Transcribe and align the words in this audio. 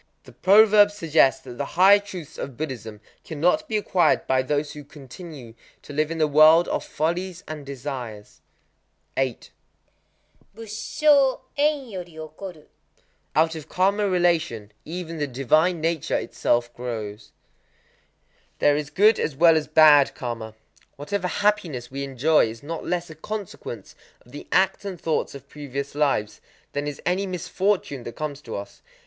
The 0.23 0.31
proverb 0.31 0.89
suggests 0.89 1.41
that 1.43 1.59
the 1.59 1.63
higher 1.77 1.99
truths 1.99 2.39
of 2.39 2.57
Buddhism 2.57 3.01
cannot 3.23 3.67
be 3.67 3.77
acquired 3.77 4.25
by 4.25 4.41
those 4.41 4.71
who 4.73 4.83
continue 4.83 5.53
to 5.83 5.93
live 5.93 6.09
in 6.09 6.17
the 6.17 6.25
world 6.27 6.67
of 6.69 6.83
follies 6.83 7.43
and 7.47 7.63
desires. 7.67 8.41
8.—Busshō 9.15 11.41
en 11.55 11.87
yori 11.87 12.13
okoru. 12.13 12.65
Out 13.35 13.53
of 13.53 13.69
karma 13.69 14.09
relation 14.09 14.71
even 14.85 15.19
the 15.19 15.27
divine 15.27 15.79
nature 15.79 16.17
itself 16.17 16.73
grows. 16.73 17.31
There 18.57 18.75
is 18.75 18.89
good 18.89 19.19
as 19.19 19.35
well 19.35 19.55
as 19.55 19.67
bad 19.67 20.15
karma. 20.15 20.55
Whatever 20.95 21.27
hap 21.27 21.59
piness 21.59 21.91
we 21.91 22.03
enjoy 22.03 22.47
is 22.47 22.63
not 22.63 22.83
less 22.83 23.11
a 23.11 23.15
consequence 23.15 23.93
of 24.25 24.31
the 24.31 24.47
acts 24.51 24.83
and 24.83 24.99
thoughts 24.99 25.35
of 25.35 25.47
previous 25.47 25.93
lives, 25.93 26.41
than 26.71 26.87
is 26.87 26.99
any 27.05 27.27
misfortune 27.27 28.01
that 28.05 28.15
comes 28.15 28.41
to 28.41 28.55
us. 28.55 28.81